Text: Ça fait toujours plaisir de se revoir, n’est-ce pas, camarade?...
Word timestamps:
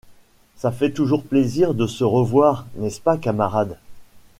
Ça 0.55 0.71
fait 0.71 0.91
toujours 0.91 1.21
plaisir 1.23 1.75
de 1.75 1.85
se 1.85 2.03
revoir, 2.03 2.65
n’est-ce 2.77 2.99
pas, 2.99 3.17
camarade?... 3.17 3.77